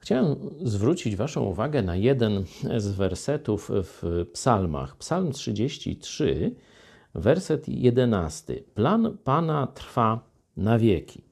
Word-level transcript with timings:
Chciałem 0.00 0.36
zwrócić 0.62 1.16
Waszą 1.16 1.44
uwagę 1.44 1.82
na 1.82 1.96
jeden 1.96 2.44
z 2.76 2.88
wersetów 2.88 3.70
w 3.72 4.26
Psalmach. 4.32 4.96
Psalm 4.96 5.32
33, 5.32 6.54
werset 7.14 7.68
11. 7.68 8.54
Plan 8.74 9.16
Pana 9.24 9.66
trwa 9.66 10.20
na 10.56 10.78
wieki. 10.78 11.22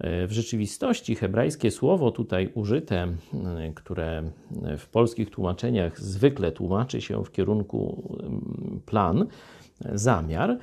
W 0.00 0.28
rzeczywistości 0.30 1.14
hebrajskie 1.14 1.70
słowo 1.70 2.10
tutaj 2.10 2.50
użyte, 2.54 3.08
które 3.74 4.30
w 4.78 4.88
polskich 4.88 5.30
tłumaczeniach 5.30 6.00
zwykle 6.00 6.52
tłumaczy 6.52 7.00
się 7.00 7.24
w 7.24 7.32
kierunku 7.32 8.08
plan, 8.86 9.26
zamiar, 9.94 10.58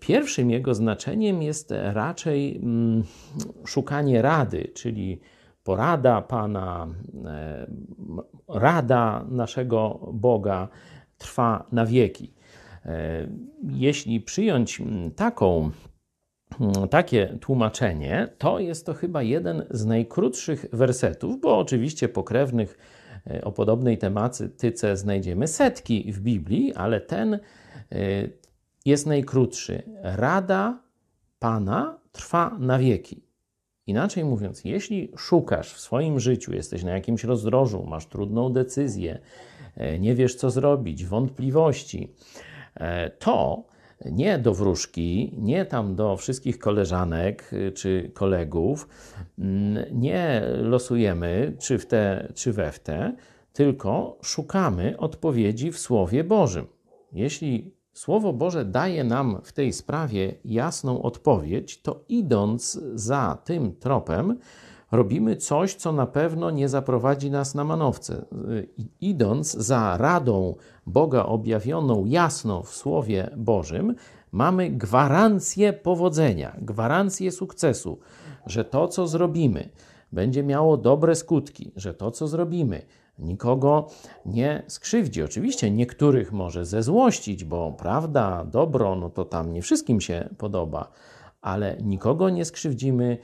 pierwszym 0.00 0.50
jego 0.50 0.74
znaczeniem 0.74 1.42
jest 1.42 1.74
raczej 1.92 2.56
mm, 2.56 3.04
szukanie 3.64 4.22
rady, 4.22 4.70
czyli 4.74 5.20
porada 5.64 6.20
Pana, 6.20 6.86
e, 7.24 7.66
rada 8.48 9.24
naszego 9.28 10.10
Boga 10.12 10.68
trwa 11.18 11.66
na 11.72 11.86
wieki. 11.86 12.34
E, 12.86 13.28
jeśli 13.62 14.20
przyjąć 14.20 14.82
taką, 15.16 15.70
takie 16.90 17.38
tłumaczenie, 17.40 18.28
to 18.38 18.58
jest 18.58 18.86
to 18.86 18.94
chyba 18.94 19.22
jeden 19.22 19.66
z 19.70 19.84
najkrótszych 19.84 20.66
wersetów, 20.72 21.40
bo 21.40 21.58
oczywiście 21.58 22.08
pokrewnych 22.08 22.78
e, 23.26 23.44
o 23.44 23.52
podobnej 23.52 23.98
tematyce 23.98 24.96
znajdziemy 24.96 25.48
setki 25.48 26.12
w 26.12 26.20
Biblii, 26.20 26.74
ale 26.74 27.00
ten 27.00 27.38
jest 28.84 29.06
najkrótszy. 29.06 29.82
Rada 30.02 30.82
Pana 31.38 31.98
trwa 32.12 32.56
na 32.58 32.78
wieki. 32.78 33.31
Inaczej 33.86 34.24
mówiąc, 34.24 34.64
jeśli 34.64 35.12
szukasz 35.16 35.74
w 35.74 35.80
swoim 35.80 36.20
życiu, 36.20 36.54
jesteś 36.54 36.82
na 36.84 36.90
jakimś 36.90 37.24
rozdrożu, 37.24 37.86
masz 37.86 38.06
trudną 38.06 38.52
decyzję, 38.52 39.18
e, 39.76 39.98
nie 39.98 40.14
wiesz 40.14 40.34
co 40.34 40.50
zrobić, 40.50 41.04
wątpliwości, 41.04 42.14
e, 42.74 43.10
to 43.10 43.64
nie 44.04 44.38
do 44.38 44.54
wróżki, 44.54 45.34
nie 45.38 45.64
tam 45.64 45.94
do 45.94 46.16
wszystkich 46.16 46.58
koleżanek 46.58 47.50
e, 47.52 47.72
czy 47.72 48.10
kolegów, 48.14 48.88
mm, 49.38 49.84
nie 49.92 50.42
losujemy 50.56 51.56
czy 51.58 51.78
w 51.78 51.86
te, 51.86 52.32
czy 52.34 52.52
we 52.52 52.72
w 52.72 52.78
te, 52.78 53.16
tylko 53.52 54.18
szukamy 54.22 54.98
odpowiedzi 54.98 55.72
w 55.72 55.78
Słowie 55.78 56.24
Bożym. 56.24 56.66
Jeśli 57.12 57.74
Słowo 57.92 58.32
Boże 58.32 58.64
daje 58.64 59.04
nam 59.04 59.40
w 59.44 59.52
tej 59.52 59.72
sprawie 59.72 60.34
jasną 60.44 61.02
odpowiedź, 61.02 61.82
to 61.82 62.04
idąc 62.08 62.80
za 62.94 63.38
tym 63.44 63.76
tropem, 63.76 64.38
robimy 64.92 65.36
coś, 65.36 65.74
co 65.74 65.92
na 65.92 66.06
pewno 66.06 66.50
nie 66.50 66.68
zaprowadzi 66.68 67.30
nas 67.30 67.54
na 67.54 67.64
manowce. 67.64 68.24
Idąc 69.00 69.52
za 69.52 69.96
radą 69.96 70.54
Boga 70.86 71.26
objawioną 71.26 72.04
jasno 72.04 72.62
w 72.62 72.74
Słowie 72.74 73.30
Bożym, 73.36 73.94
mamy 74.32 74.70
gwarancję 74.70 75.72
powodzenia, 75.72 76.56
gwarancję 76.60 77.32
sukcesu, 77.32 77.98
że 78.46 78.64
to, 78.64 78.88
co 78.88 79.06
zrobimy, 79.06 79.68
będzie 80.12 80.42
miało 80.42 80.76
dobre 80.76 81.14
skutki, 81.14 81.72
że 81.76 81.94
to, 81.94 82.10
co 82.10 82.28
zrobimy, 82.28 82.82
nikogo 83.18 83.88
nie 84.26 84.62
skrzywdzi. 84.66 85.22
Oczywiście 85.22 85.70
niektórych 85.70 86.32
może 86.32 86.64
zezłościć, 86.64 87.44
bo 87.44 87.72
prawda, 87.72 88.44
dobro, 88.44 88.96
no 88.96 89.10
to 89.10 89.24
tam 89.24 89.52
nie 89.52 89.62
wszystkim 89.62 90.00
się 90.00 90.28
podoba, 90.38 90.90
ale 91.40 91.76
nikogo 91.82 92.30
nie 92.30 92.44
skrzywdzimy, 92.44 93.18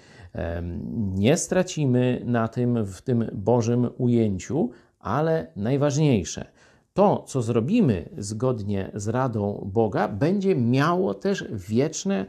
nie 1.14 1.36
stracimy 1.36 2.22
na 2.25 2.48
tym, 2.48 2.84
w 2.84 3.03
tym 3.03 3.30
Bożym 3.33 3.91
ujęciu, 3.98 4.70
ale 5.00 5.53
najważniejsze, 5.56 6.47
to, 6.95 7.25
co 7.27 7.42
zrobimy 7.42 8.08
zgodnie 8.19 8.91
z 8.95 9.08
radą 9.08 9.70
Boga, 9.73 10.08
będzie 10.08 10.57
miało 10.57 11.14
też 11.14 11.45
wieczne, 11.52 12.27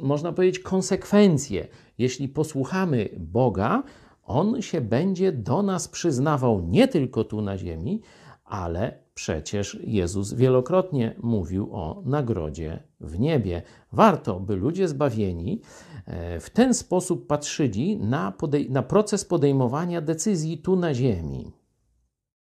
można 0.00 0.32
powiedzieć, 0.32 0.58
konsekwencje. 0.58 1.66
Jeśli 1.98 2.28
posłuchamy 2.28 3.08
Boga, 3.18 3.82
on 4.26 4.62
się 4.62 4.80
będzie 4.80 5.32
do 5.32 5.62
nas 5.62 5.88
przyznawał 5.88 6.60
nie 6.60 6.88
tylko 6.88 7.24
tu 7.24 7.42
na 7.42 7.58
ziemi, 7.58 8.00
ale 8.44 8.98
przecież 9.14 9.78
Jezus 9.84 10.32
wielokrotnie 10.32 11.14
mówił 11.22 11.68
o 11.72 12.02
nagrodzie 12.04 12.82
w 13.00 13.18
niebie. 13.18 13.62
Warto, 13.92 14.40
by 14.40 14.56
ludzie 14.56 14.88
zbawieni 14.88 15.60
e, 16.06 16.40
w 16.40 16.50
ten 16.50 16.74
sposób 16.74 17.26
patrzyli 17.26 17.96
na, 17.96 18.32
na 18.68 18.82
proces 18.82 19.24
podejmowania 19.24 20.00
decyzji 20.00 20.58
tu 20.58 20.76
na 20.76 20.94
ziemi. 20.94 21.63